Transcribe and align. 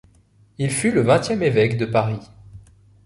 Il 0.57 0.71
fut 0.71 0.89
le 0.91 1.01
vingtième 1.01 1.43
évêque 1.43 1.77
de 1.77 1.85
Paris. 1.85 2.27